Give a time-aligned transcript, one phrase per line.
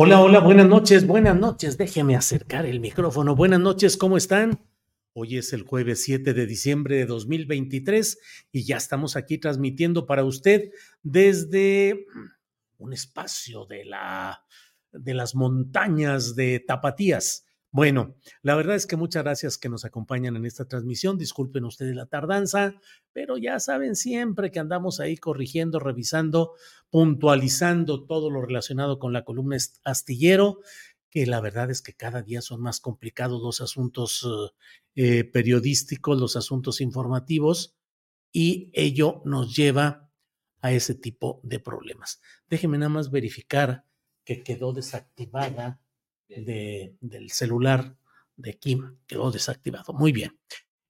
[0.00, 1.76] Hola, hola, buenas noches, buenas noches.
[1.76, 3.34] Déjeme acercar el micrófono.
[3.34, 4.64] Buenas noches, ¿cómo están?
[5.12, 8.20] Hoy es el jueves 7 de diciembre de 2023
[8.52, 10.70] y ya estamos aquí transmitiendo para usted
[11.02, 12.06] desde
[12.76, 14.44] un espacio de, la,
[14.92, 17.47] de las montañas de Tapatías.
[17.70, 21.18] Bueno, la verdad es que muchas gracias que nos acompañan en esta transmisión.
[21.18, 22.74] Disculpen ustedes la tardanza,
[23.12, 26.54] pero ya saben siempre que andamos ahí corrigiendo, revisando,
[26.88, 30.60] puntualizando todo lo relacionado con la columna astillero,
[31.10, 34.26] que la verdad es que cada día son más complicados los asuntos
[34.94, 37.76] eh, periodísticos, los asuntos informativos,
[38.32, 40.10] y ello nos lleva
[40.60, 42.20] a ese tipo de problemas.
[42.48, 43.84] Déjenme nada más verificar
[44.24, 45.80] que quedó desactivada
[46.28, 47.96] de, del celular
[48.36, 49.92] de Kim, quedó desactivado.
[49.92, 50.38] Muy bien.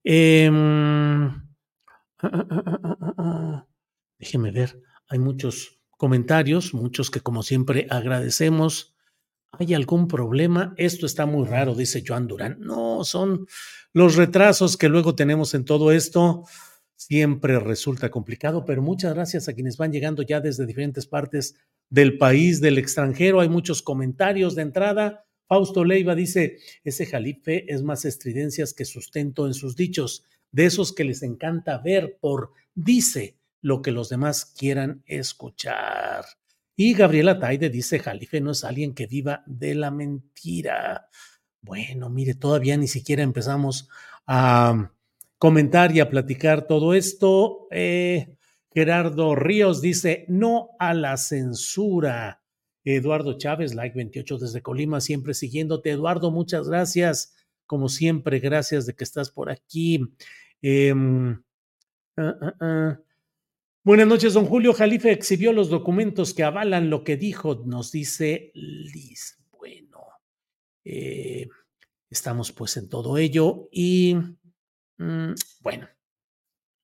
[0.04, 0.50] Eh,
[4.18, 8.94] déjeme ver, hay muchos comentarios, muchos que como siempre agradecemos.
[9.52, 10.74] ¿Hay algún problema?
[10.76, 12.58] Esto está muy raro, dice Joan Durán.
[12.60, 13.46] No, son
[13.92, 16.44] los retrasos que luego tenemos en todo esto
[16.98, 21.54] siempre resulta complicado, pero muchas gracias a quienes van llegando ya desde diferentes partes
[21.88, 23.40] del país, del extranjero.
[23.40, 25.24] Hay muchos comentarios de entrada.
[25.48, 30.92] Fausto Leiva dice, ese jalife es más estridencias que sustento en sus dichos, de esos
[30.92, 36.24] que les encanta ver por dice lo que los demás quieran escuchar.
[36.76, 41.08] Y Gabriela Taide dice, jalife no es alguien que viva de la mentira.
[41.60, 43.88] Bueno, mire, todavía ni siquiera empezamos
[44.26, 44.92] a
[45.38, 47.66] comentar y a platicar todo esto.
[47.70, 48.36] Eh,
[48.72, 52.42] Gerardo Ríos dice, no a la censura.
[52.84, 55.90] Eduardo Chávez, like 28 desde Colima, siempre siguiéndote.
[55.90, 57.34] Eduardo, muchas gracias.
[57.66, 60.00] Como siempre, gracias de que estás por aquí.
[60.62, 61.42] Em,
[62.16, 63.00] ah, ah, ah.
[63.88, 68.50] Buenas noches, don Julio Jalife exhibió los documentos que avalan lo que dijo, nos dice
[68.54, 69.38] Liz.
[69.50, 70.04] Bueno,
[70.84, 71.48] eh,
[72.10, 74.14] estamos pues en todo ello y
[74.98, 75.88] mm, bueno,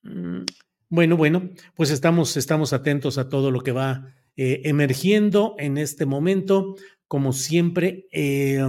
[0.03, 0.45] mm,
[0.89, 6.07] bueno, bueno, pues estamos, estamos atentos a todo lo que va eh, emergiendo en este
[6.07, 6.77] momento.
[7.09, 8.63] Como siempre, eh,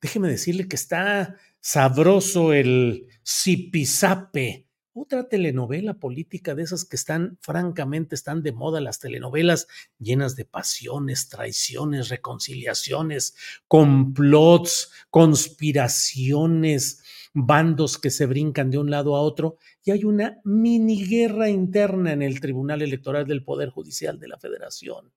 [0.00, 4.66] déjeme decirle que está sabroso el zipizape,
[4.98, 9.66] otra telenovela política de esas que están, francamente, están de moda las telenovelas
[9.98, 13.34] llenas de pasiones, traiciones, reconciliaciones,
[13.68, 17.02] complots, conspiraciones,
[17.38, 22.14] bandos que se brincan de un lado a otro y hay una mini guerra interna
[22.14, 25.12] en el Tribunal Electoral del Poder Judicial de la Federación.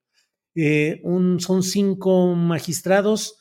[0.54, 1.00] Eh,
[1.38, 3.38] son cinco magistrados,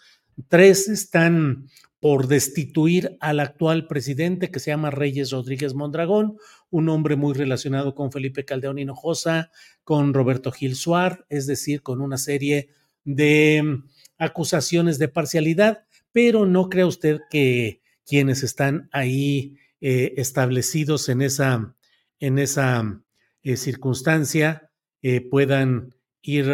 [0.48, 1.68] tres están
[2.00, 6.38] por destituir al actual presidente que se llama Reyes Rodríguez Mondragón,
[6.70, 9.52] un hombre muy relacionado con Felipe Caldeón Hinojosa,
[9.84, 12.70] con Roberto Gil Suárez, es decir, con una serie
[13.04, 13.82] de
[14.18, 15.80] acusaciones de parcialidad,
[16.14, 21.76] pero no crea usted que quienes están ahí eh, establecidos en esa,
[22.20, 23.04] en esa
[23.44, 24.72] eh, circunstancia
[25.04, 26.48] eh, puedan ir.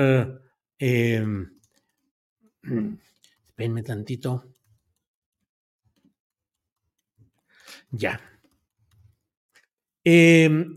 [3.48, 4.52] espérenme tantito.
[7.92, 8.20] Ya.
[10.04, 10.74] Em,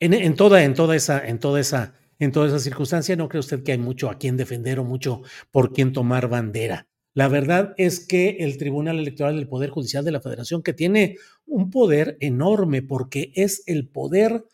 [0.00, 3.40] en, en, toda, en toda esa, en toda esa, en toda esa circunstancia, ¿no cree
[3.40, 6.87] usted que hay mucho a quien defender o mucho por quien tomar bandera?
[7.18, 11.16] La verdad es que el Tribunal Electoral del Poder Judicial de la Federación, que tiene
[11.46, 14.44] un poder enorme porque es el poder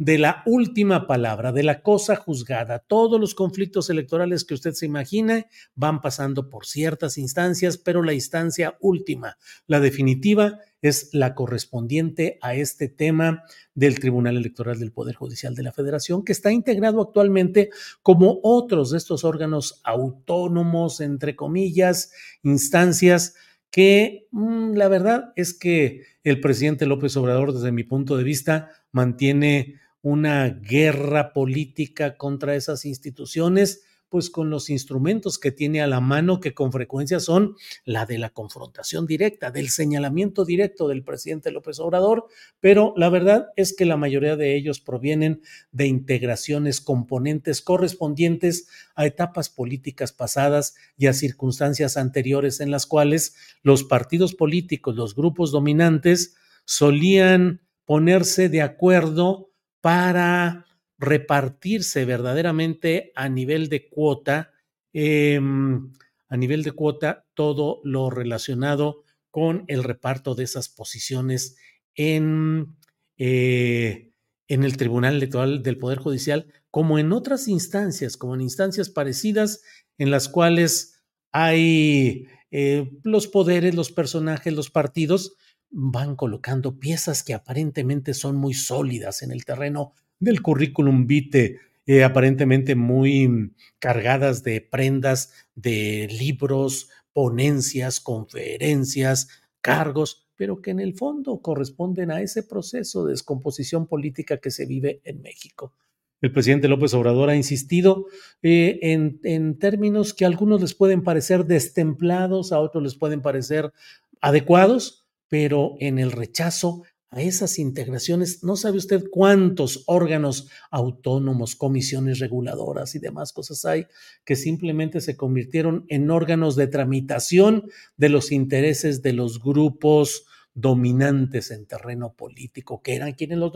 [0.00, 2.78] de la última palabra, de la cosa juzgada.
[2.78, 8.14] Todos los conflictos electorales que usted se imagina van pasando por ciertas instancias, pero la
[8.14, 9.36] instancia última,
[9.66, 13.42] la definitiva, es la correspondiente a este tema
[13.74, 17.68] del Tribunal Electoral del Poder Judicial de la Federación, que está integrado actualmente
[18.00, 22.10] como otros de estos órganos autónomos, entre comillas,
[22.42, 23.34] instancias
[23.70, 28.70] que mm, la verdad es que el presidente López Obrador, desde mi punto de vista,
[28.92, 36.00] mantiene una guerra política contra esas instituciones, pues con los instrumentos que tiene a la
[36.00, 37.54] mano, que con frecuencia son
[37.84, 42.26] la de la confrontación directa, del señalamiento directo del presidente López Obrador,
[42.58, 49.06] pero la verdad es que la mayoría de ellos provienen de integraciones, componentes correspondientes a
[49.06, 55.52] etapas políticas pasadas y a circunstancias anteriores en las cuales los partidos políticos, los grupos
[55.52, 59.49] dominantes, solían ponerse de acuerdo
[59.80, 60.66] para
[60.98, 64.52] repartirse verdaderamente a nivel de cuota,
[64.92, 65.92] em,
[66.28, 71.56] a nivel de cuota, todo lo relacionado con el reparto de esas posiciones
[71.94, 72.76] en,
[73.16, 74.12] eh,
[74.48, 79.62] en el Tribunal Electoral del Poder Judicial, como en otras instancias, como en instancias parecidas
[79.98, 85.36] en las cuales hay eh, los poderes, los personajes, los partidos
[85.70, 92.04] van colocando piezas que aparentemente son muy sólidas en el terreno del currículum vitae, eh,
[92.04, 99.28] aparentemente muy cargadas de prendas, de libros, ponencias, conferencias,
[99.60, 104.66] cargos, pero que en el fondo corresponden a ese proceso de descomposición política que se
[104.66, 105.74] vive en México.
[106.20, 108.06] El presidente López Obrador ha insistido
[108.42, 113.22] eh, en, en, términos que a algunos les pueden parecer destemplados, a otros les pueden
[113.22, 113.72] parecer
[114.20, 114.99] adecuados,
[115.30, 116.82] pero en el rechazo
[117.12, 123.86] a esas integraciones, no sabe usted cuántos órganos autónomos, comisiones reguladoras y demás cosas hay
[124.24, 131.50] que simplemente se convirtieron en órganos de tramitación de los intereses de los grupos dominantes
[131.50, 133.52] en terreno político, que eran quienes los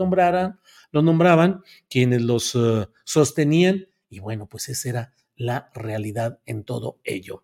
[0.91, 6.99] los nombraban, quienes los uh, sostenían, y bueno, pues esa era la realidad en todo
[7.03, 7.43] ello.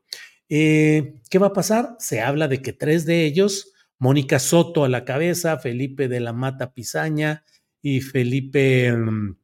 [0.49, 1.95] Eh, ¿Qué va a pasar?
[1.99, 3.70] Se habla de que tres de ellos
[4.01, 7.43] Mónica Soto a la cabeza, Felipe de la Mata Pizaña
[7.83, 9.37] y Felipe, mm,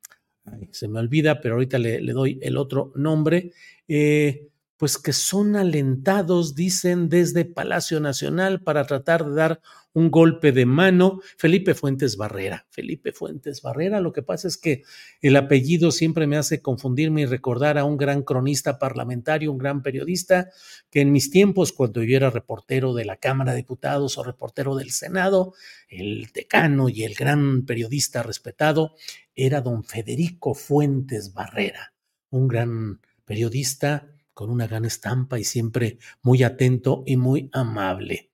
[0.71, 3.51] se me olvida, pero ahorita le, le doy el otro nombre,
[3.87, 10.51] eh, pues que son alentados, dicen, desde Palacio Nacional para tratar de dar un golpe
[10.51, 11.21] de mano.
[11.37, 12.67] Felipe Fuentes Barrera.
[12.69, 14.83] Felipe Fuentes Barrera, lo que pasa es que
[15.21, 19.81] el apellido siempre me hace confundirme y recordar a un gran cronista parlamentario, un gran
[19.81, 20.51] periodista,
[20.91, 24.75] que en mis tiempos, cuando yo era reportero de la Cámara de Diputados o reportero
[24.75, 25.55] del Senado,
[25.89, 28.93] el decano y el gran periodista respetado
[29.33, 31.95] era don Federico Fuentes Barrera,
[32.29, 38.29] un gran periodista con una gran estampa y siempre muy atento y muy amable.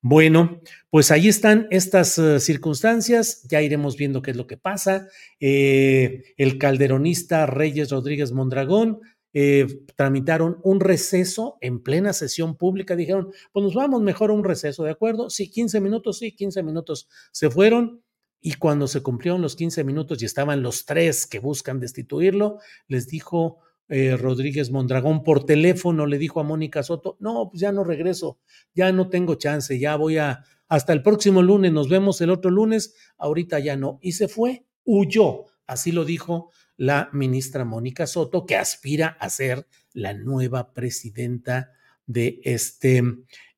[0.00, 0.60] Bueno,
[0.90, 5.08] pues ahí están estas uh, circunstancias, ya iremos viendo qué es lo que pasa.
[5.40, 9.00] Eh, el calderonista Reyes Rodríguez Mondragón
[9.32, 9.66] eh,
[9.96, 14.84] tramitaron un receso en plena sesión pública, dijeron, pues nos vamos mejor a un receso,
[14.84, 15.30] ¿de acuerdo?
[15.30, 17.08] Sí, 15 minutos, sí, 15 minutos.
[17.32, 18.04] Se fueron
[18.40, 23.08] y cuando se cumplieron los 15 minutos y estaban los tres que buscan destituirlo, les
[23.08, 23.58] dijo
[23.90, 28.38] eh, Rodríguez Mondragón por teléfono le dijo a Mónica Soto, no, pues ya no regreso,
[28.72, 32.52] ya no tengo chance, ya voy a, hasta el próximo lunes, nos vemos el otro
[32.52, 33.98] lunes, ahorita ya no.
[34.00, 39.66] Y se fue, huyó, así lo dijo la ministra Mónica Soto, que aspira a ser
[39.92, 41.72] la nueva presidenta
[42.06, 43.02] de este,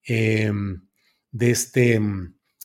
[0.05, 0.89] em,
[1.31, 2.01] de este,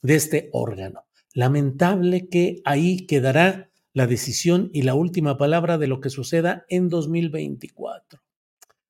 [0.01, 1.05] de este órgano.
[1.33, 6.87] Lamentable que ahí quedará la decisión y la última palabra de lo que suceda en
[6.87, 8.21] 2024.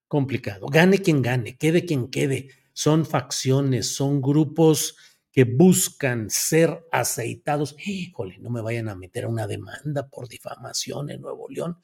[0.05, 0.67] Complicado.
[0.67, 2.49] Gane quien gane, quede quien quede.
[2.73, 4.97] Son facciones, son grupos
[5.31, 7.77] que buscan ser aceitados.
[7.85, 11.77] Híjole, no me vayan a meter a una demanda por difamación en Nuevo León.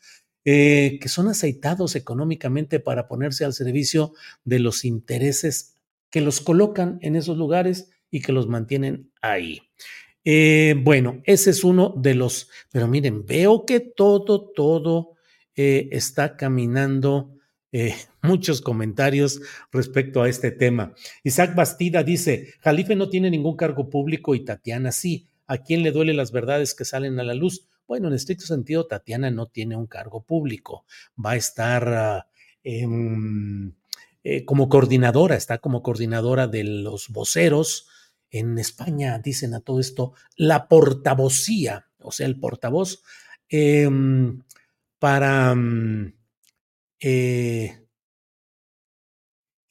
[0.43, 4.11] Eh, que son aceitados económicamente para ponerse al servicio
[4.43, 5.77] de los intereses
[6.09, 9.61] que los colocan en esos lugares y que los mantienen ahí.
[10.25, 15.15] Eh, bueno, ese es uno de los, pero miren, veo que todo, todo
[15.55, 17.29] eh, está caminando.
[17.71, 20.93] Eh, muchos comentarios respecto a este tema.
[21.23, 25.27] Isaac Bastida dice, Jalife no tiene ningún cargo público y Tatiana sí.
[25.45, 27.67] ¿A quién le duele las verdades que salen a la luz?
[27.85, 30.85] Bueno, en estricto sentido, Tatiana no tiene un cargo público.
[31.23, 32.25] Va a estar
[34.45, 37.89] como coordinadora, está como coordinadora de los voceros
[38.33, 43.03] en España dicen a todo esto la portavocía, o sea, el portavoz
[43.47, 44.41] em,
[44.99, 45.55] para...
[45.55, 46.13] Mm,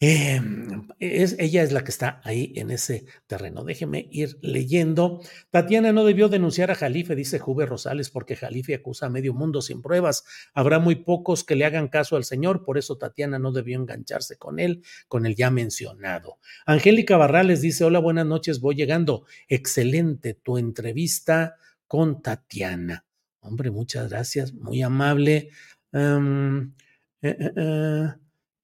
[0.02, 3.62] eh, Em, es, ella es la que está ahí en ese terreno.
[3.62, 5.20] Déjeme ir leyendo.
[5.50, 9.62] Tatiana no debió denunciar a Jalife, dice Juve Rosales, porque Jalife acusa a medio mundo
[9.62, 10.24] sin pruebas.
[10.54, 14.36] Habrá muy pocos que le hagan caso al señor, por eso Tatiana no debió engancharse
[14.38, 16.38] con él, con el ya mencionado.
[16.66, 19.24] Angélica Barrales dice: Hola, buenas noches, voy llegando.
[19.46, 21.54] Excelente tu entrevista
[21.86, 23.04] con Tatiana.
[23.38, 25.50] Hombre, muchas gracias, muy amable.
[25.92, 26.74] Em,
[27.22, 28.08] eh, eh,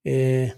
[0.03, 0.55] eh,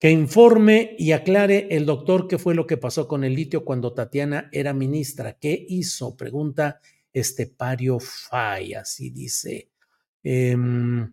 [0.00, 3.92] que informe y aclare el doctor qué fue lo que pasó con el litio cuando
[3.92, 5.34] Tatiana era ministra.
[5.34, 6.16] ¿Qué hizo?
[6.16, 6.80] Pregunta
[7.12, 9.68] Estepario Fay, así dice.
[10.22, 11.12] Em,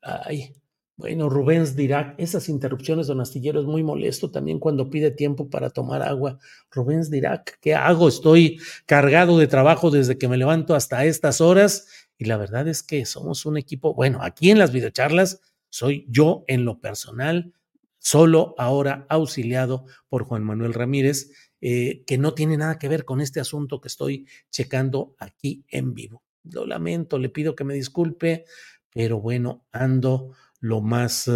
[0.00, 0.54] ay,
[0.96, 5.68] bueno, Rubens dirá, esas interrupciones, don Astillero, es muy molesto también cuando pide tiempo para
[5.68, 6.38] tomar agua.
[6.70, 8.06] Rubens dirá, ¿qué hago?
[8.06, 12.84] Estoy cargado de trabajo desde que me levanto hasta estas horas y la verdad es
[12.84, 15.40] que somos un equipo, bueno, aquí en las videocharlas
[15.76, 17.52] soy yo en lo personal,
[17.98, 21.30] solo ahora auxiliado por Juan Manuel Ramírez,
[21.60, 25.92] eh, que no tiene nada que ver con este asunto que estoy checando aquí en
[25.92, 26.22] vivo.
[26.44, 28.46] Lo lamento, le pido que me disculpe,
[28.90, 31.30] pero bueno, ando lo más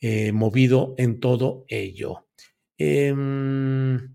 [0.00, 2.26] eh, movido en todo ello.
[2.76, 4.14] Em,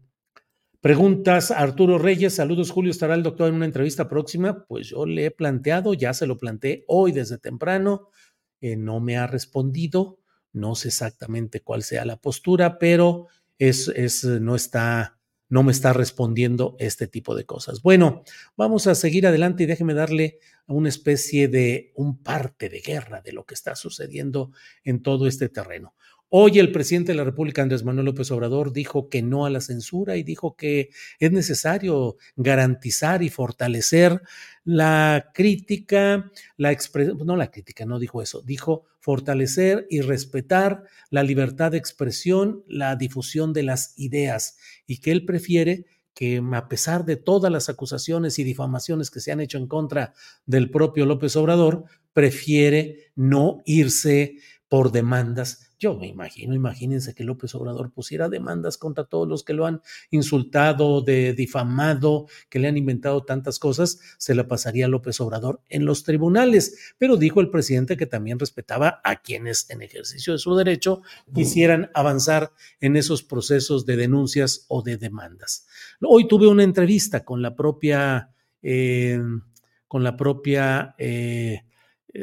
[0.81, 4.65] preguntas, Arturo Reyes, saludos Julio, ¿estará el doctor en una entrevista próxima?
[4.67, 8.09] Pues yo le he planteado, ya se lo planteé hoy desde temprano,
[8.61, 10.19] eh, no me ha respondido,
[10.53, 13.27] no sé exactamente cuál sea la postura, pero
[13.59, 17.81] es, es, no está, no me está respondiendo este tipo de cosas.
[17.81, 18.23] Bueno,
[18.55, 23.31] vamos a seguir adelante y déjeme darle una especie de un parte de guerra de
[23.31, 24.51] lo que está sucediendo
[24.83, 25.95] en todo este terreno.
[26.29, 29.61] Hoy el presidente de la República, Andrés Manuel López Obrador, dijo que no a la
[29.61, 34.21] censura y dijo que es necesario garantizar y fortalecer
[34.65, 41.23] la crítica, la expresión, no la crítica, no dijo eso, dijo fortalecer y respetar la
[41.23, 47.05] libertad de expresión, la difusión de las ideas y que él prefiere que a pesar
[47.05, 50.13] de todas las acusaciones y difamaciones que se han hecho en contra
[50.45, 57.53] del propio López Obrador, prefiere no irse por demandas yo me imagino, imagínense que López
[57.53, 62.77] Obrador pusiera demandas contra todos los que lo han insultado, de difamado, que le han
[62.77, 66.95] inventado tantas cosas, se la pasaría López Obrador en los tribunales.
[66.97, 71.03] Pero dijo el presidente que también respetaba a quienes en ejercicio de su derecho
[71.33, 75.67] quisieran avanzar en esos procesos de denuncias o de demandas.
[76.01, 79.19] Hoy tuve una entrevista con la propia, eh,
[79.87, 81.61] con la propia eh,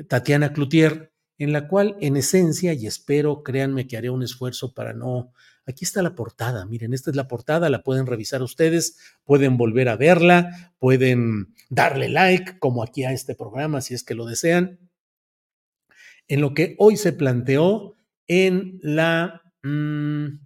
[0.08, 4.92] Tatiana Cloutier en la cual en esencia, y espero, créanme que haré un esfuerzo para
[4.92, 5.32] no...
[5.66, 9.88] Aquí está la portada, miren, esta es la portada, la pueden revisar ustedes, pueden volver
[9.88, 14.78] a verla, pueden darle like, como aquí a este programa, si es que lo desean.
[16.28, 19.42] En lo que hoy se planteó en la...
[19.62, 20.40] Mm,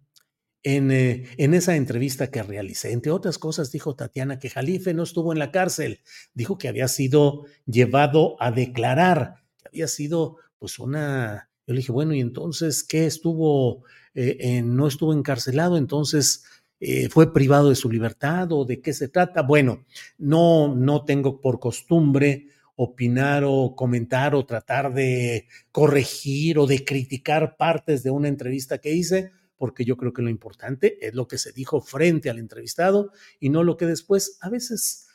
[0.65, 2.93] en, eh, en, esa entrevista que realicé.
[2.93, 6.01] Entre otras cosas, dijo Tatiana que Jalife no estuvo en la cárcel,
[6.35, 11.93] dijo que había sido llevado a declarar, que había sido pues una, yo le dije,
[11.93, 13.85] bueno, y entonces, ¿qué estuvo,
[14.15, 16.45] eh, no estuvo encarcelado, entonces
[16.81, 19.43] eh, fue privado de su libertad o de qué se trata?
[19.43, 19.85] Bueno,
[20.19, 22.49] no, no tengo por costumbre
[22.81, 28.95] opinar o comentar o tratar de corregir o de criticar partes de una entrevista que
[28.95, 33.11] hice, porque yo creo que lo importante es lo que se dijo frente al entrevistado
[33.41, 35.08] y no lo que después a veces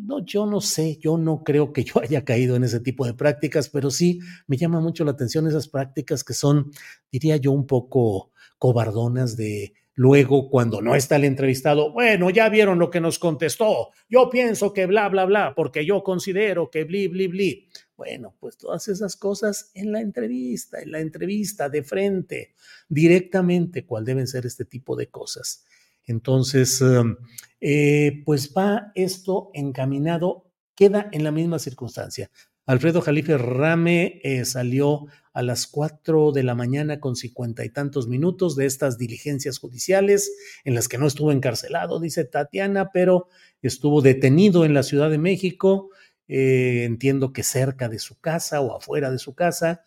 [0.00, 3.14] no, yo no sé, yo no creo que yo haya caído en ese tipo de
[3.14, 6.70] prácticas, pero sí me llama mucho la atención esas prácticas que son,
[7.10, 12.78] diría yo, un poco cobardonas de luego cuando no está el entrevistado, bueno, ya vieron
[12.78, 17.08] lo que nos contestó, yo pienso que bla, bla, bla, porque yo considero que bli,
[17.08, 17.68] bli, bli.
[17.96, 22.54] Bueno, pues todas esas cosas en la entrevista, en la entrevista de frente,
[22.88, 25.64] directamente, cuál deben ser este tipo de cosas.
[26.04, 27.16] Entonces, em,
[27.64, 32.28] eh, pues va esto encaminado, queda en la misma circunstancia.
[32.66, 38.08] Alfredo Jalife Rame eh, salió a las cuatro de la mañana con cincuenta y tantos
[38.08, 40.32] minutos de estas diligencias judiciales
[40.64, 43.28] en las que no estuvo encarcelado, dice Tatiana, pero
[43.62, 45.90] estuvo detenido en la Ciudad de México,
[46.26, 49.84] eh, entiendo que cerca de su casa o afuera de su casa,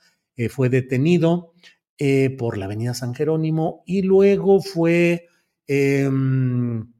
[0.50, 1.54] fue detenido
[2.38, 5.30] por la Avenida San Jerónimo y luego fue
[5.68, 6.92] Em,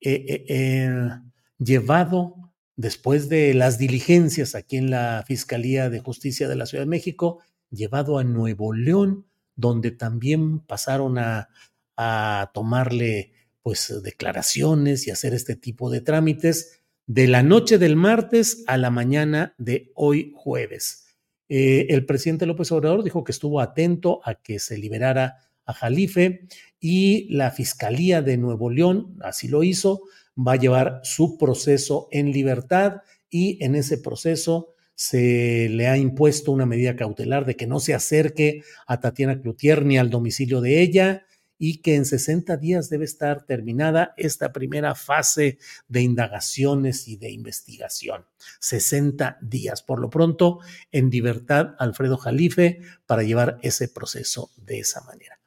[0.00, 1.10] eh, eh, eh,
[1.58, 6.90] llevado después de las diligencias aquí en la Fiscalía de Justicia de la Ciudad de
[6.90, 7.40] México,
[7.70, 9.26] llevado a Nuevo León,
[9.56, 11.48] donde también pasaron a,
[11.96, 16.82] a tomarle pues declaraciones y hacer este tipo de trámites.
[17.06, 21.06] de la noche del martes a la mañana de hoy jueves.
[21.48, 26.48] El presidente López Obrador dijo que estuvo atento a que se liberara a Jalife
[26.80, 30.02] y la Fiscalía de Nuevo León, así lo hizo,
[30.36, 36.50] va a llevar su proceso en libertad y en ese proceso se le ha impuesto
[36.50, 40.80] una medida cautelar de que no se acerque a Tatiana Cloutier ni al domicilio de
[40.80, 41.24] ella
[41.58, 45.58] y que en 60 días debe estar terminada esta primera fase
[45.88, 48.26] de indagaciones y de investigación.
[48.60, 49.82] 60 días.
[49.82, 50.60] Por lo pronto,
[50.92, 55.37] en libertad, Alfredo Jalife para llevar ese proceso de esa manera.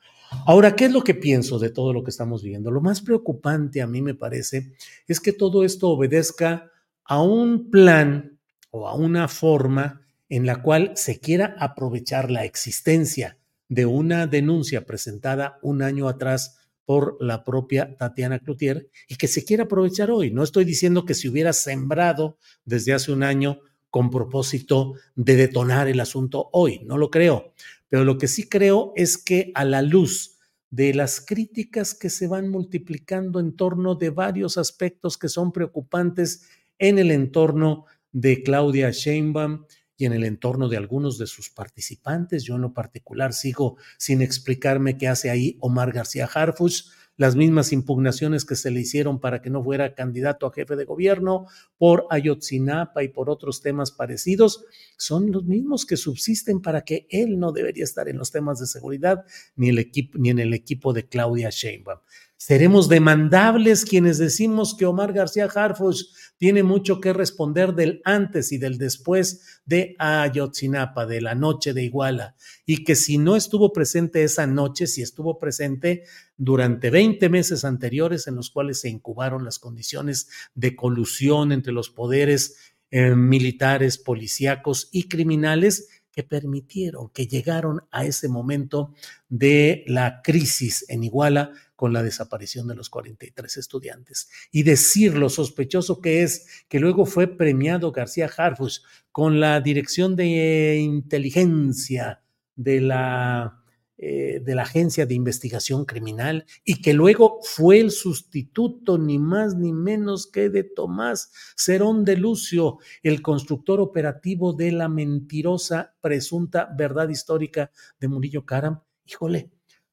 [0.46, 2.72] Ahora, ¿qué es lo que pienso de todo lo que estamos viendo?
[2.72, 4.74] Lo más preocupante a mí me parece
[5.08, 6.72] es que todo esto obedezca
[7.04, 8.40] a un plan
[8.72, 14.86] o a una forma en la cual se quiera aprovechar la existencia de una denuncia
[14.86, 20.32] presentada un año atrás por la propia Tatiana Cloutier y que se quiere aprovechar hoy.
[20.32, 23.60] No estoy diciendo que se hubiera sembrado desde hace un año
[23.90, 27.54] con propósito de detonar el asunto hoy, no lo creo,
[27.92, 32.28] pero lo que sí creo es que a la luz de las críticas que se
[32.28, 36.48] van multiplicando en torno de varios aspectos que son preocupantes
[36.80, 39.66] en el entorno de Claudia Sheinbaum,
[40.02, 42.44] y en el entorno de algunos de sus participantes.
[42.44, 46.86] Yo en lo particular sigo sin explicarme qué hace ahí Omar García Harfuch,
[47.18, 50.86] las mismas impugnaciones que se le hicieron para que no fuera candidato a jefe de
[50.86, 51.46] gobierno
[51.78, 54.66] por Ayotzinapa y por otros temas parecidos,
[54.98, 58.68] son los mismos que subsisten para que él no debería estar en los temas de
[58.68, 59.24] seguridad
[59.56, 62.00] ni, el equipo, ni en el equipo de Claudia Sheinbaum.
[62.38, 66.06] Seremos demandables quienes decimos que Omar García Harfuch
[66.42, 71.84] tiene mucho que responder del antes y del después de Ayotzinapa, de la noche de
[71.84, 76.02] Iguala, y que si no estuvo presente esa noche, si estuvo presente
[76.38, 81.92] durante 20 meses anteriores en los cuales se incubaron las condiciones de colusión entre los
[81.92, 88.96] poderes eh, militares, policíacos y criminales, que permitieron, que llegaron a ese momento
[89.30, 94.30] de la crisis en Iguala con la desaparición de los 43 estudiantes.
[94.52, 100.16] Y decir lo sospechoso que es que luego fue premiado García Harfuch con la dirección
[100.16, 102.22] de inteligencia
[102.56, 103.64] de la
[103.98, 109.56] eh, de la Agencia de Investigación Criminal y que luego fue el sustituto ni más
[109.56, 116.70] ni menos que de Tomás Cerón de Lucio, el constructor operativo de la mentirosa presunta
[116.78, 118.82] verdad histórica de Murillo Caram.
[119.04, 119.50] Híjole,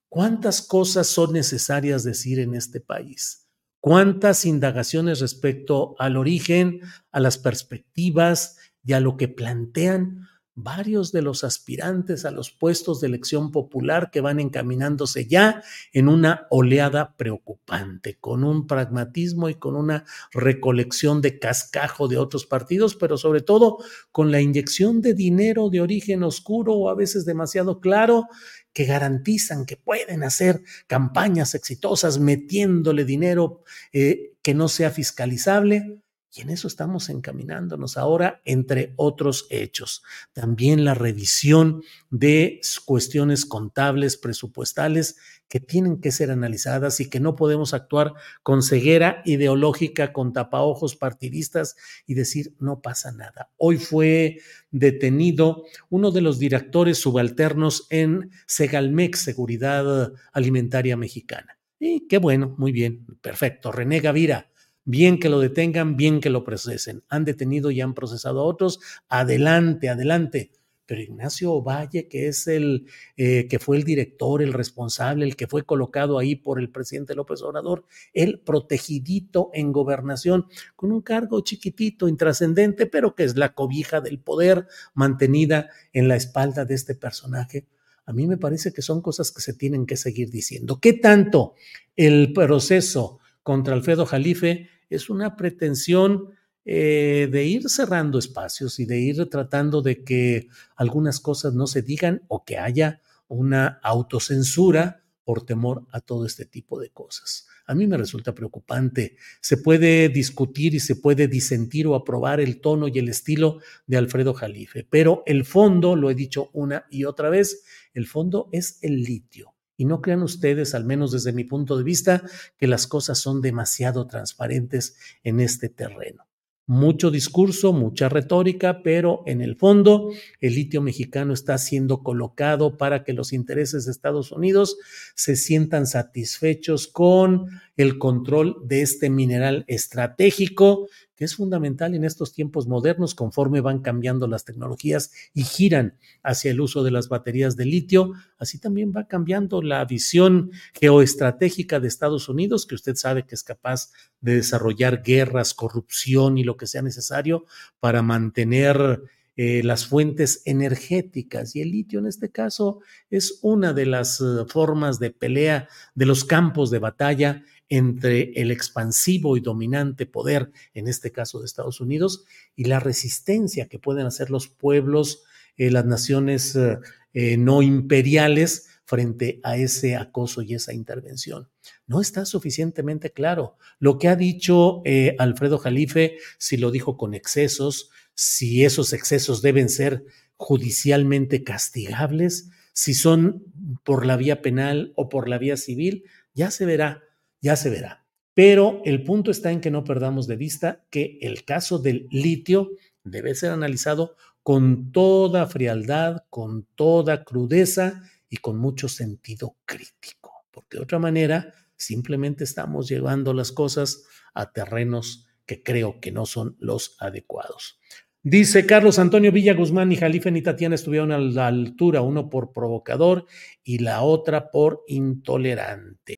[0.09, 3.47] ¿cuántas cosas son necesarias decir en este país?
[3.81, 6.81] ¿Cuántas indagaciones respecto al origen,
[7.13, 10.29] a las perspectivas y a lo que plantean?
[10.61, 16.09] varios de los aspirantes a los puestos de elección popular que van encaminándose ya en
[16.09, 22.97] una oleada preocupante, con un pragmatismo y con una recolección de cascajo de otros partidos,
[22.97, 23.79] pero sobre todo
[24.11, 28.27] con la inyección de dinero de origen oscuro o a veces demasiado claro
[28.73, 36.01] que garantizan que pueden hacer campañas exitosas metiéndole dinero eh, que no sea fiscalizable
[36.35, 40.03] y en eso estamos encaminándonos ahora, entre otros hechos.
[40.33, 45.17] También la revisión de cuestiones contables, presupuestales,
[45.49, 48.13] que tienen que ser analizadas y que no podemos actuar
[48.43, 53.51] con ceguera ideológica, con tapaojos partidistas y decir no pasa nada.
[53.57, 54.39] Hoy fue
[54.71, 61.59] detenido uno de los directores subalternos en Segalmex, Seguridad Alimentaria Mexicana.
[61.81, 63.73] Y qué bueno, muy bien, perfecto.
[63.73, 64.51] René Gavira
[64.89, 67.05] bien que lo detengan, bien que lo procesen.
[67.11, 70.51] Han detenido y han procesado a otros, adelante, adelante.
[70.87, 72.87] Pero Ignacio Valle, que es el
[73.19, 77.15] eh, que fue el director, el responsable, el que fue colocado ahí por el presidente
[77.15, 83.53] López Obrador, él protegidito en gobernación, con un cargo chiquitito, intrascendente, pero que es la
[83.53, 87.67] cobija del poder mantenida en la espalda de este personaje.
[88.07, 90.81] A mí me parece que son cosas que se tienen que seguir diciendo.
[90.81, 91.53] ¿Qué tanto
[91.95, 96.31] el proceso contra Alfredo Jalife es una pretensión
[96.65, 101.83] eh, de ir cerrando espacios y de ir tratando de que algunas cosas no se
[101.83, 107.47] digan o que haya una autocensura por temor a todo este tipo de cosas.
[107.67, 109.17] A mí me resulta preocupante.
[109.43, 113.99] Se puede discutir y se puede disentir o aprobar el tono y el estilo de
[113.99, 118.79] Alfredo Jalife, pero el fondo, lo he dicho una y otra vez, el fondo es
[118.81, 119.55] el litio.
[119.79, 122.23] Y no crean ustedes, al menos desde mi punto de vista,
[122.59, 126.29] que las cosas son demasiado transparentes en este terreno.
[126.67, 133.05] Mucho discurso, mucha retórica, pero en el fondo el litio mexicano está siendo colocado para
[133.05, 134.77] que los intereses de Estados Unidos
[135.15, 137.47] se sientan satisfechos con
[137.79, 140.89] el control de este mineral estratégico
[141.19, 146.53] que es fundamental en estos tiempos modernos conforme van cambiando las tecnologías y giran hacia
[146.53, 148.13] el uso de las baterías de litio.
[148.39, 153.43] Así también va cambiando la visión geoestratégica de Estados Unidos, que usted sabe que es
[153.43, 157.47] capaz de desarrollar guerras, corrupción y lo que sea necesario
[157.81, 159.03] para mantener
[159.41, 164.47] eh, las fuentes energéticas y el litio en este caso es una de las uh,
[164.49, 170.89] formas de pelea de los campos de batalla entre el expansivo y dominante poder, en
[170.89, 172.25] este caso de Estados Unidos,
[172.57, 175.25] y la resistencia que pueden hacer los pueblos,
[175.57, 176.79] eh, las naciones eh,
[177.13, 181.49] eh, no imperiales frente a ese acoso y esa intervención.
[181.87, 183.59] No está suficientemente claro.
[183.79, 184.83] Lo que ha dicho
[185.19, 192.95] Alfredo Jalife, si lo dijo con excesos, si esos excesos deben ser judicialmente castigables, si
[192.95, 193.45] son
[193.85, 197.03] por la vía penal o por la vía civil, ya se verá
[197.41, 198.07] ya se verá.
[198.35, 202.71] Pero el punto está en que no perdamos de vista que el caso del litio
[203.03, 210.77] debe ser analizado con toda frialdad, con toda crudeza y con mucho sentido crítico, porque
[210.77, 216.57] de otra manera simplemente estamos llevando las cosas a terrenos que creo que no son
[216.61, 217.81] los adecuados.
[218.23, 222.53] Dice Carlos Antonio Villa Guzmán y Jalife ni Tatiana estuvieron a la altura, uno por
[222.53, 223.27] provocador
[223.63, 226.18] y la otra por intolerante.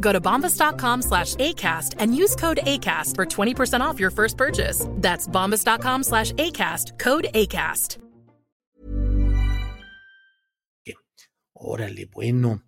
[0.00, 4.86] Go to bombas.com slash ACAST and use code ACAST for 20% off your first purchase.
[4.92, 7.98] That's bombas.com slash ACAST, code ACAST.
[11.58, 12.62] Órale, bueno.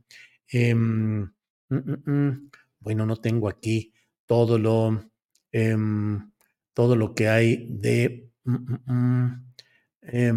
[0.52, 1.30] Mm,
[1.68, 2.50] mm, mm.
[2.80, 3.92] Bueno, no tengo aquí
[4.26, 5.10] todo lo,
[6.74, 8.30] todo lo que hay de...
[10.10, 10.32] Eh,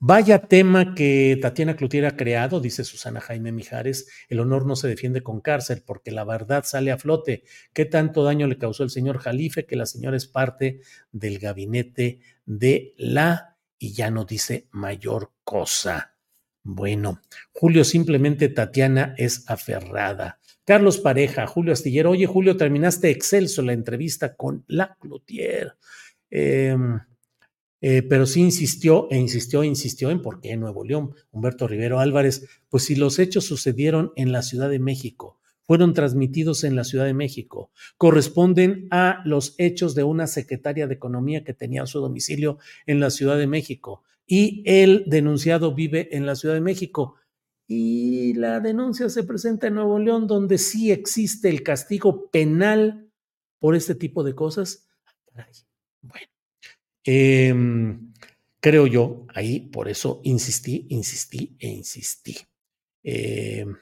[0.00, 4.88] vaya tema que Tatiana Cloutier ha creado, dice Susana Jaime Mijares, el honor no se
[4.88, 7.44] defiende con cárcel porque la verdad sale a flote.
[7.72, 10.80] ¿Qué tanto daño le causó el señor Jalife que la señora es parte
[11.12, 16.16] del gabinete de la y ya no dice mayor cosa?
[16.64, 17.20] Bueno,
[17.52, 20.40] Julio simplemente Tatiana es aferrada.
[20.64, 22.10] Carlos Pareja, Julio Astillero.
[22.10, 25.76] Oye, Julio, terminaste excelso la entrevista con la Cloutier.
[26.30, 26.98] Em,
[27.86, 31.14] eh, pero sí insistió e insistió e insistió en por qué Nuevo León.
[31.32, 36.64] Humberto Rivero Álvarez, pues si los hechos sucedieron en la Ciudad de México, fueron transmitidos
[36.64, 41.52] en la Ciudad de México, corresponden a los hechos de una secretaria de Economía que
[41.52, 46.54] tenía su domicilio en la Ciudad de México y el denunciado vive en la Ciudad
[46.54, 47.16] de México
[47.66, 53.10] y la denuncia se presenta en Nuevo León, donde sí existe el castigo penal
[53.58, 54.88] por este tipo de cosas.
[56.00, 56.33] Bueno,
[57.04, 58.12] em,
[58.60, 62.36] creo yo, ahí por eso insistí, insistí e insistí.
[63.02, 63.76] Em,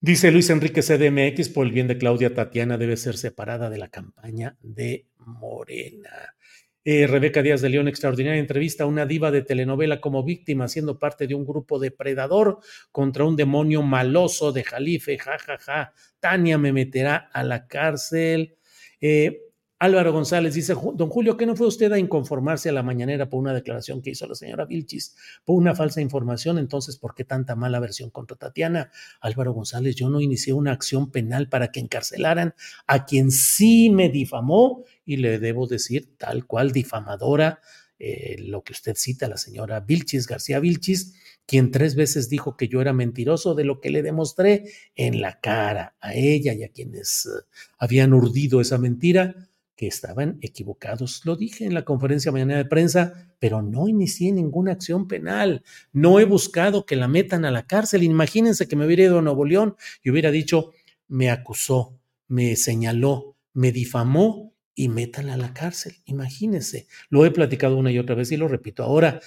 [0.00, 3.88] dice Luis Enrique CDMX, por el bien de Claudia Tatiana debe ser separada de la
[3.88, 6.34] campaña de Morena.
[6.82, 10.98] Eh, Rebeca Díaz de León, extraordinaria entrevista a una diva de telenovela como víctima, siendo
[10.98, 12.58] parte de un grupo depredador
[12.90, 15.58] contra un demonio maloso de Jalife, jajaja.
[15.58, 15.94] Ja, ja.
[16.20, 18.56] Tania me meterá a la cárcel.
[19.00, 19.49] Eh,
[19.82, 23.40] Álvaro González dice, don Julio, ¿qué no fue usted a inconformarse a la mañanera por
[23.40, 26.58] una declaración que hizo la señora Vilchis, por una falsa información?
[26.58, 28.90] Entonces, ¿por qué tanta mala versión contra Tatiana?
[29.22, 32.54] Álvaro González, yo no inicié una acción penal para que encarcelaran
[32.86, 37.62] a quien sí me difamó y le debo decir tal cual difamadora
[37.98, 41.14] eh, lo que usted cita, la señora Vilchis, García Vilchis,
[41.46, 45.40] quien tres veces dijo que yo era mentiroso de lo que le demostré en la
[45.40, 47.44] cara a ella y a quienes uh,
[47.78, 49.49] habían urdido esa mentira
[49.80, 51.22] que estaban equivocados.
[51.24, 55.62] Lo dije en la conferencia mañana de prensa, pero no inicié ninguna acción penal.
[55.90, 58.02] No he buscado que la metan a la cárcel.
[58.02, 60.72] Imagínense que me hubiera ido a Nuevo León y hubiera dicho,
[61.08, 65.94] me acusó, me señaló, me difamó y métala a la cárcel.
[66.04, 66.86] Imagínense.
[67.08, 69.20] Lo he platicado una y otra vez y lo repito ahora.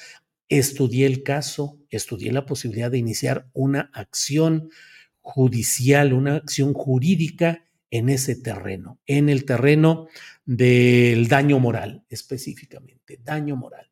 [0.50, 4.70] estudié el caso, estudié la posibilidad de iniciar una acción
[5.20, 7.64] judicial, una acción jurídica
[7.94, 10.08] en ese terreno, en el terreno
[10.46, 13.90] del daño moral específicamente, daño moral.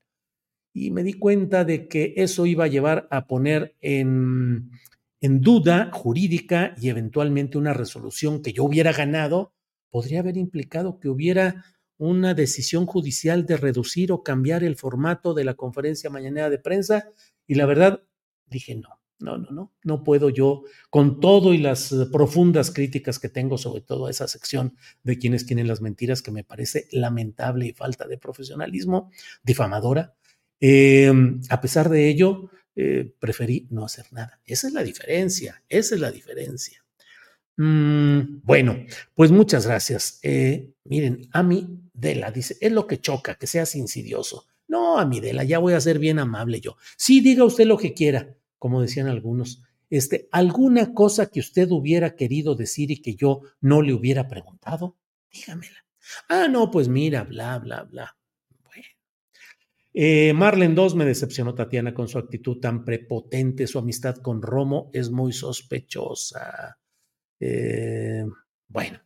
[0.73, 4.71] Y me di cuenta de que eso iba a llevar a poner en,
[5.19, 9.53] en duda jurídica y eventualmente una resolución que yo hubiera ganado,
[9.89, 11.65] podría haber implicado que hubiera
[11.97, 17.09] una decisión judicial de reducir o cambiar el formato de la conferencia mañanera de prensa
[17.45, 18.01] y la verdad
[18.47, 23.19] dije no, no, no, no, no puedo yo con todo y las eh, profundas críticas
[23.19, 26.87] que tengo sobre todo a esa sección de quienes tienen las mentiras que me parece
[26.91, 29.11] lamentable y falta de profesionalismo,
[29.43, 30.15] difamadora.
[30.59, 34.39] Em, a pesar de ello, eh, preferí no hacer nada.
[34.45, 36.83] Esa es la diferencia, esa es la diferencia.
[37.57, 38.77] Mm, bueno,
[39.13, 40.19] pues muchas gracias.
[40.23, 44.47] Eh, miren, a mí Dela dice, es lo que choca, que seas insidioso.
[44.67, 46.77] No, Amidela, ya voy a ser bien amable yo.
[46.97, 49.63] Sí, diga usted lo que quiera, como decían algunos.
[49.89, 54.99] Este, alguna cosa que usted hubiera querido decir y que yo no le hubiera preguntado,
[55.33, 55.83] dígamela.
[56.29, 58.15] Ah, no, pues mira, bla, bla, bla.
[58.63, 58.85] Bueno.
[59.95, 63.65] Eh, Marlen 2 me decepcionó Tatiana con su actitud tan prepotente.
[63.65, 66.77] Su amistad con Romo es muy sospechosa.
[67.39, 68.23] Eh,
[68.67, 68.99] bueno,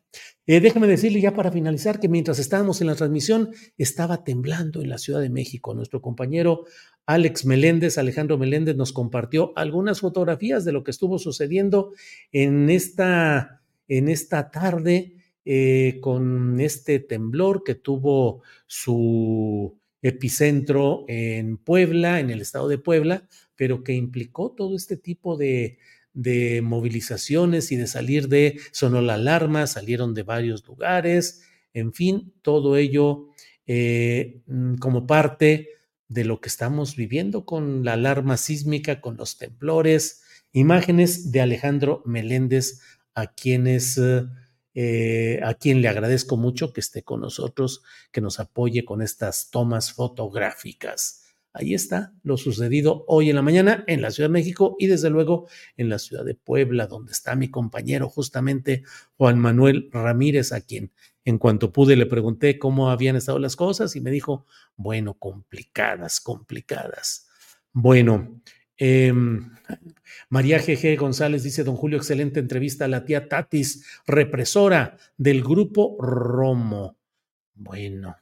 [0.47, 4.89] eh, déjame decirle ya para finalizar que mientras estábamos en la transmisión estaba temblando en
[4.89, 5.73] la Ciudad de México.
[5.73, 6.65] Nuestro compañero
[7.06, 11.93] Alex Meléndez, Alejandro Meléndez, nos compartió algunas fotografías de lo que estuvo sucediendo
[12.32, 22.19] en esta, en esta tarde eh, con este temblor que tuvo su epicentro en Puebla,
[22.19, 25.78] en el estado de Puebla, pero que implicó todo este tipo de
[26.15, 32.34] de movilizaciones y de salir de, sonó la alarma, salieron de varios lugares, en fin,
[32.41, 33.28] todo ello
[33.67, 35.69] eh, mm, como parte
[36.08, 40.23] de lo que estamos viviendo con la alarma sísmica, con los temblores,
[40.54, 42.80] imágenes de Alejandro Meléndez,
[43.13, 43.99] a quienes...
[44.78, 49.49] Eh, a quien le agradezco mucho que esté con nosotros, que nos apoye con estas
[49.49, 51.25] tomas fotográficas.
[51.58, 55.10] Ahí está lo sucedido hoy en la mañana en la Ciudad de México y desde
[55.10, 58.84] luego en la ciudad de Puebla, donde está mi compañero justamente
[59.15, 60.91] Juan Manuel Ramírez, a quien
[61.24, 66.20] en cuanto pude le pregunté cómo habían estado las cosas y me dijo, bueno, complicadas,
[66.20, 67.30] complicadas.
[67.72, 68.41] Bueno,
[68.76, 69.50] em,
[70.28, 75.96] María GG González dice, don Julio, excelente entrevista a la tía Tatis, represora del grupo
[76.02, 76.98] Romo.
[77.54, 78.18] Bueno,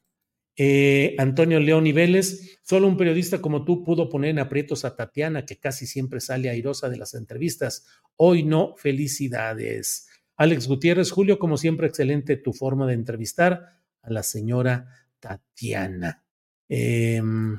[0.55, 4.95] eh, Antonio León y Vélez, solo un periodista como tú pudo poner en aprietos a
[4.95, 7.87] Tatiana, que casi siempre sale airosa de las entrevistas.
[8.15, 10.07] Hoy no, felicidades.
[10.35, 14.87] Alex Gutiérrez, Julio, como siempre, excelente tu forma de entrevistar a la señora
[15.19, 16.23] Tatiana.
[16.69, 17.57] Em,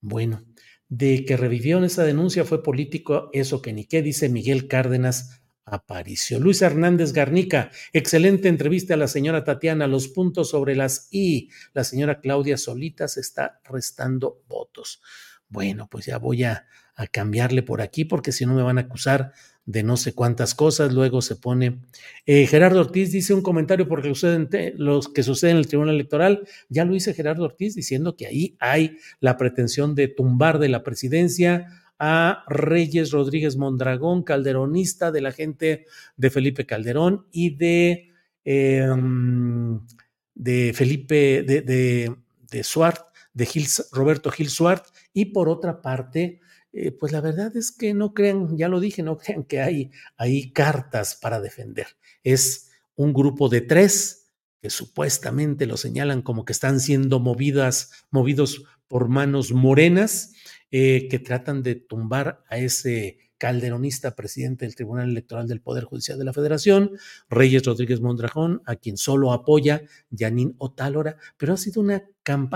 [0.00, 0.44] bueno,
[0.88, 5.42] de que revivió en esa denuncia fue político, eso que ni qué, dice Miguel Cárdenas
[5.70, 6.38] Aparicio.
[6.40, 9.86] Luis Hernández Garnica, excelente entrevista a la señora Tatiana.
[9.86, 11.50] Los puntos sobre las I.
[11.74, 15.00] La señora Claudia Solita se está restando votos.
[15.48, 16.66] Bueno, pues ya voy a,
[17.12, 19.32] cambiarle por aquí porque si no me van a acusar
[19.64, 20.92] de no sé cuántas cosas.
[20.92, 21.78] Luego se pone.
[22.26, 24.12] Eh, Gerardo Ortiz dice un comentario porque
[24.76, 26.42] los que suceden en el Tribunal Electoral.
[26.68, 30.82] Ya lo hice Gerardo Ortiz diciendo que ahí hay la pretensión de tumbar de la
[30.82, 38.10] presidencia a Reyes Rodríguez Mondragón, calderonista de la gente de Felipe Calderón y de,
[38.44, 39.80] em,
[40.34, 42.16] de Felipe, de, de,
[42.50, 43.48] de Suart, de
[43.92, 46.40] Roberto Gil Suart, y por otra parte,
[46.72, 49.90] eh, pues la verdad es que no crean, ya lo dije, no crean que hay,
[50.16, 51.86] hay cartas para defender.
[52.22, 54.27] Es un grupo de tres
[54.60, 60.32] que supuestamente lo señalan como que están siendo movidas, movidos por manos morenas,
[60.70, 66.18] eh, que tratan de tumbar a ese calderonista presidente del Tribunal Electoral del Poder Judicial
[66.18, 66.90] de la Federación,
[67.30, 72.02] Reyes Rodríguez Mondrajón, a quien solo apoya Yanín Otálora, pero ha sido una,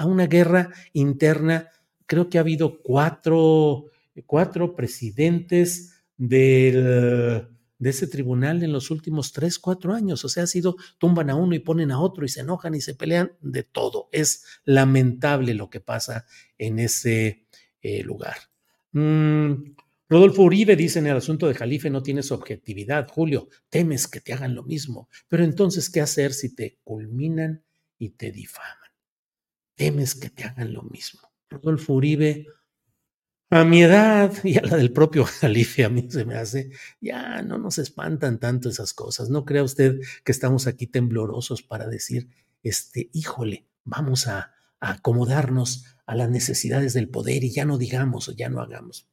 [0.04, 1.68] una guerra interna.
[2.06, 3.86] Creo que ha habido cuatro,
[4.26, 7.48] cuatro presidentes del,
[7.82, 10.24] de ese tribunal en los últimos tres, cuatro años.
[10.24, 12.80] O sea, ha sido, tumban a uno y ponen a otro y se enojan y
[12.80, 14.08] se pelean de todo.
[14.12, 16.24] Es lamentable lo que pasa
[16.58, 17.44] en ese
[17.80, 18.36] eh, lugar.
[18.92, 19.74] Mm,
[20.08, 24.32] Rodolfo Uribe dice en el asunto de Jalife no tienes objetividad, Julio, temes que te
[24.32, 27.64] hagan lo mismo, pero entonces, ¿qué hacer si te culminan
[27.98, 28.92] y te difaman?
[29.74, 31.32] Temes que te hagan lo mismo.
[31.50, 32.46] Rodolfo Uribe,
[33.52, 37.42] a mi edad y a la del propio Jalife, a mí se me hace, ya
[37.42, 39.28] no nos espantan tanto esas cosas.
[39.28, 42.28] No crea usted que estamos aquí temblorosos para decir,
[42.62, 48.32] este, híjole, vamos a, acomodarnos a las necesidades del poder y ya no digamos o
[48.32, 49.06] ya no hagamos.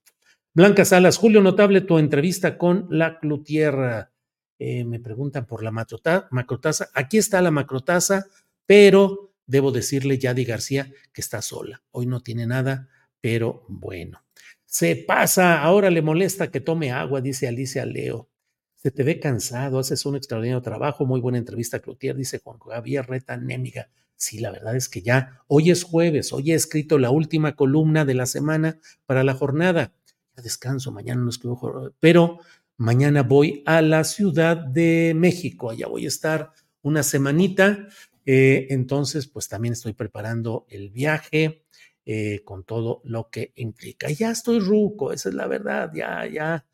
[0.52, 4.12] Blanca Salas, Julio, notable tu entrevista con la Clutierra.
[4.58, 6.89] Eh, me preguntan por la macrotasa.
[6.95, 8.25] Aquí está la macrotasa,
[8.65, 11.84] pero debo decirle Yadi García que está sola.
[11.91, 12.89] Hoy no tiene nada,
[13.21, 14.21] pero bueno.
[14.65, 18.29] Se pasa, ahora le molesta que tome agua, dice Alicia Leo.
[18.75, 23.05] Se te ve cansado, haces un extraordinario trabajo, muy buena entrevista, Cloutier, dice Juan Javier
[23.08, 23.89] Reta Némiga.
[24.15, 28.05] Sí, la verdad es que ya, hoy es jueves, hoy he escrito la última columna
[28.05, 29.93] de la semana para la jornada.
[30.36, 32.39] Ya descanso, mañana no escribo, pero
[32.79, 37.89] Mañana voy a la Ciudad de México, allá voy a estar una semanita.
[38.25, 41.65] Eh, entonces, pues también estoy preparando el viaje
[42.11, 44.09] eh, con todo lo que implica.
[44.09, 46.65] Ya estoy ruco, esa es la verdad, ya, ya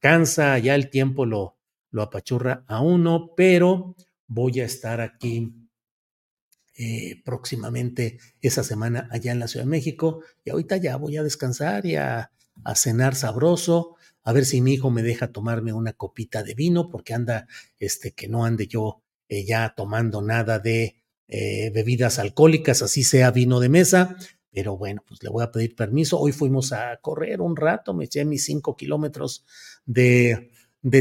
[0.00, 1.56] cansa, ya el tiempo lo,
[1.90, 5.50] lo apachurra a uno, pero voy a estar aquí
[6.76, 11.22] eh, próximamente esa semana allá en la Ciudad de México y ahorita ya voy a
[11.22, 12.30] descansar y a,
[12.74, 17.14] cenar sabroso a ver si mi hijo me deja tomarme una copita de vino, porque
[17.14, 17.46] anda,
[17.78, 19.00] este, que no ande yo
[19.30, 20.96] eh, ya tomando nada de
[21.72, 24.18] bebidas alcohólicas, así sea vino de mesa.
[24.52, 26.18] Pero bueno, pues le voy a pedir permiso.
[26.18, 29.46] Hoy fuimos a correr un rato, me eché mis cinco kilómetros
[29.86, 30.50] de,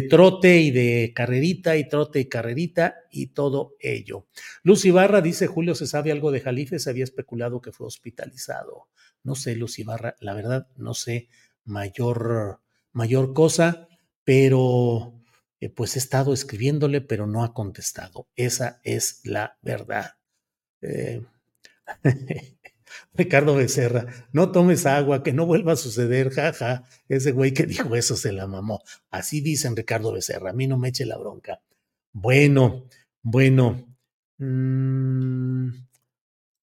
[0.09, 4.27] trote y de carrerita y trote y carrerita y todo ello.
[4.63, 6.79] Luz Ibarra dice, Julio, ¿se sabe algo de Jalife?
[6.79, 8.87] Se había especulado que fue hospitalizado.
[9.23, 11.27] No sé, Luz Ibarra, la verdad, no sé
[11.65, 12.61] mayor
[12.93, 13.87] mayor cosa,
[14.23, 15.13] pero
[15.59, 18.27] eh, pues he estado escribiéndole, pero no ha contestado.
[18.35, 20.15] Esa es la verdad.
[20.81, 21.21] Eh,
[23.13, 26.83] Ricardo Becerra, no tomes agua, que no vuelva a suceder, jaja.
[27.07, 28.81] Ese güey que dijo eso se la mamó.
[29.09, 31.61] Así dicen Ricardo Becerra, a mí no me eche la bronca.
[32.13, 32.85] Bueno,
[33.21, 33.87] bueno.
[34.37, 35.69] Mm,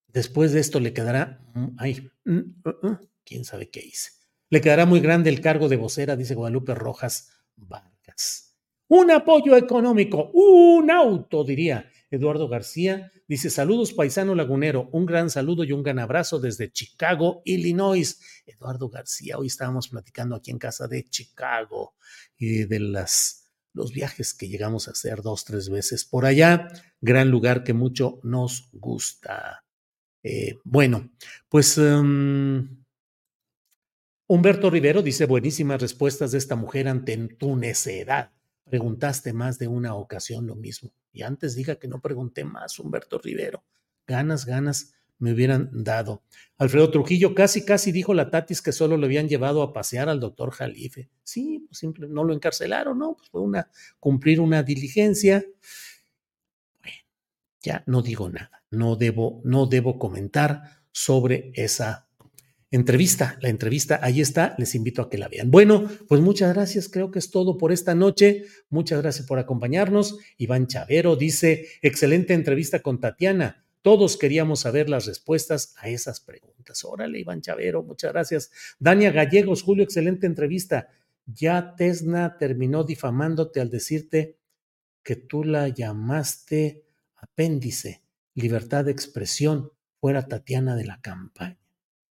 [0.08, 1.40] después de esto le quedará.
[1.54, 4.10] Mm, ay, mm, uh, uh, quién sabe qué hice.
[4.50, 8.56] Le quedará muy grande el cargo de vocera, dice Guadalupe Rojas Vargas.
[8.88, 13.12] Un apoyo económico, un auto, diría Eduardo García.
[13.26, 18.20] Dice, saludos paisano lagunero, un gran saludo y un gran abrazo desde Chicago, Illinois.
[18.46, 21.94] Eduardo García, hoy estábamos platicando aquí en casa de Chicago
[22.36, 26.68] y de las, los viajes que llegamos a hacer dos, tres veces por allá.
[27.00, 29.64] Gran lugar que mucho nos gusta.
[30.22, 31.10] Eh, bueno,
[31.48, 31.78] pues...
[31.78, 32.84] Em,
[34.30, 38.30] Humberto Rivero dice buenísimas respuestas de esta mujer ante tu necedad.
[38.68, 40.92] Preguntaste más de una ocasión lo mismo.
[41.12, 43.64] Y antes diga que no pregunté más, Humberto Rivero.
[44.06, 46.22] Ganas, ganas me hubieran dado.
[46.56, 50.20] Alfredo Trujillo casi, casi dijo la Tatis que solo le habían llevado a pasear al
[50.20, 51.10] doctor Jalife.
[51.22, 55.44] Sí, pues simple, no lo encarcelaron, no, pues fue una, cumplir una diligencia.
[56.80, 56.98] Bueno,
[57.60, 62.07] ya no digo nada, no debo, no debo comentar sobre esa
[62.70, 63.38] entrevista.
[63.40, 65.50] La entrevista ahí está, les invito a que la vean.
[65.50, 68.44] Bueno, pues muchas gracias, creo que es todo por esta noche.
[68.68, 70.18] Muchas gracias por acompañarnos.
[70.36, 73.64] Iván Chavero dice, excelente entrevista con Tatiana.
[73.82, 76.84] Todos queríamos saber las respuestas a esas preguntas.
[76.84, 78.50] Órale, Iván Chavero, muchas gracias.
[78.78, 80.88] Dania Gallegos, Julio, excelente entrevista.
[81.26, 84.36] Ya Tesna terminó difamándote al decirte
[85.02, 86.84] que tú la llamaste
[87.16, 88.02] apéndice,
[88.34, 91.67] libertad de expresión, fuera Tatiana de la campaña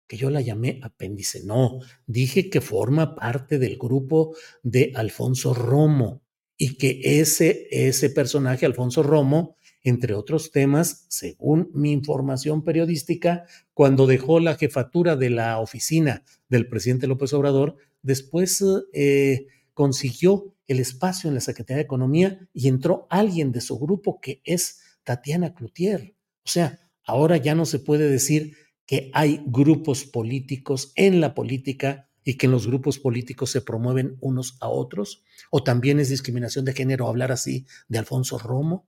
[0.08, 1.44] que yo la llamé apéndice.
[1.44, 6.22] No, dije que forma parte del grupo de Alfonso Romo
[6.58, 14.08] y que ese, ese personaje, Alfonso Romo, entre otros temas, según mi información periodística, cuando
[14.08, 21.30] dejó la jefatura de la oficina del presidente López Obrador, después eh, consiguió el espacio
[21.30, 26.16] en la Secretaría de Economía y entró alguien de su grupo que es Tatiana Cloutier.
[26.44, 32.10] O sea, ahora ya no se puede decir que hay grupos políticos en la política
[32.24, 35.24] y que en los grupos políticos se promueven unos a otros?
[35.52, 38.88] ¿O también es discriminación de género hablar así de Alfonso Romo?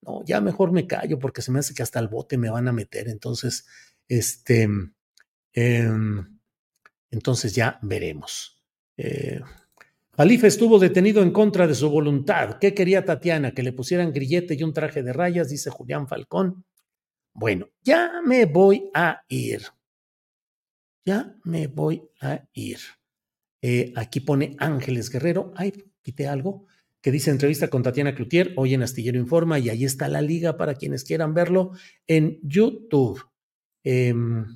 [0.00, 2.66] No, ya mejor me callo porque se me hace que hasta el bote me van
[2.68, 3.08] a meter.
[3.08, 3.66] Entonces,
[4.08, 4.68] este,
[5.52, 6.38] em,
[7.10, 8.62] entonces ya veremos.
[8.96, 9.40] Eh,
[10.18, 12.58] estuvo detenido en contra de su voluntad.
[12.60, 13.52] ¿Qué quería Tatiana?
[13.52, 16.64] Que le pusieran grillete y un traje de rayas, dice Julián Falcón.
[17.34, 19.62] Bueno, ya me voy a ir.
[21.04, 22.78] Ya me voy a ir.
[23.62, 25.52] Eh, aquí pone Ángeles Guerrero.
[25.56, 25.72] Ay,
[26.02, 26.66] quité algo
[27.02, 30.56] que dice entrevista con Tatiana Cloutier, hoy en Astillero Informa, y ahí está la liga
[30.56, 31.72] para quienes quieran verlo
[32.06, 33.20] en YouTube.
[33.82, 34.46] Em,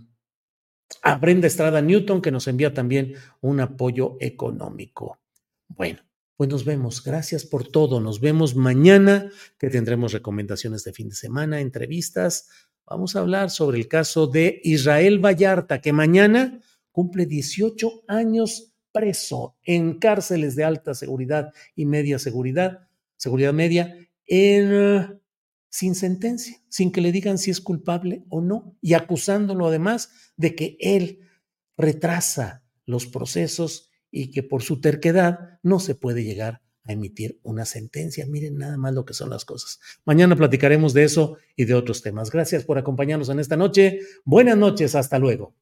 [1.02, 5.18] a Brenda Estrada Newton, que nos envía también un apoyo económico.
[5.66, 6.05] Bueno,
[6.36, 7.02] pues nos vemos.
[7.02, 8.00] Gracias por todo.
[8.00, 12.48] Nos vemos mañana, que tendremos recomendaciones de fin de semana, entrevistas,
[12.88, 16.60] Vamos a hablar sobre el caso de Israel Vallarta, que mañana
[16.92, 25.20] cumple 18 años preso en cárceles de alta seguridad y media seguridad, seguridad media, en,
[25.68, 30.54] sin sentencia, sin que le digan si es culpable o no, y acusándolo además de
[30.54, 31.28] que él
[31.76, 33.85] retrasa los procesos
[34.16, 38.24] y que por su terquedad no se puede llegar a emitir una sentencia.
[38.26, 39.78] Miren nada más lo que son las cosas.
[40.06, 42.30] Mañana platicaremos de eso y de otros temas.
[42.30, 44.00] Gracias por acompañarnos en esta noche.
[44.24, 45.54] Buenas noches, hasta luego.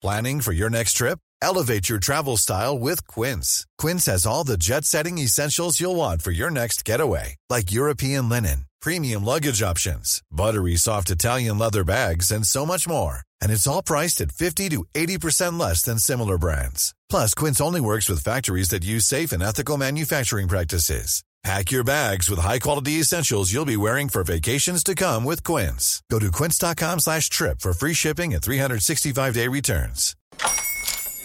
[0.00, 1.18] Planning for your next trip?
[1.42, 3.66] Elevate your travel style with Quince.
[3.78, 8.66] Quince has all the jet-setting essentials you'll want for your next getaway, like European linen,
[8.80, 13.82] premium luggage options, buttery soft Italian leather bags, and so much more and it's all
[13.82, 16.94] priced at 50 to 80% less than similar brands.
[17.10, 21.22] Plus, Quince only works with factories that use safe and ethical manufacturing practices.
[21.44, 26.02] Pack your bags with high-quality essentials you'll be wearing for vacations to come with Quince.
[26.10, 30.16] Go to quince.com slash trip for free shipping and 365-day returns.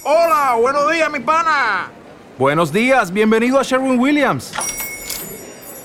[0.05, 1.89] Hola, buenos días, mi pana.
[2.37, 4.53] Buenos días, bienvenido a Sherwin-Williams.